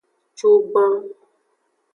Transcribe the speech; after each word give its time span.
Cugban. 0.37 0.93